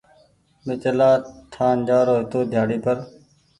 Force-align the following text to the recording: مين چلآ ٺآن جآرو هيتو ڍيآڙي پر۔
مين 0.65 0.77
چلآ 0.83 1.09
ٺآن 1.53 1.77
جآرو 1.87 2.13
هيتو 2.19 2.39
ڍيآڙي 2.51 2.77
پر۔ 2.83 2.97